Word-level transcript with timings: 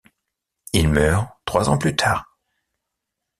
Il 0.73 0.89
meurt 0.89 1.29
trois 1.45 1.69
ans 1.69 1.77
plus 1.77 1.95
tard. 1.95 2.39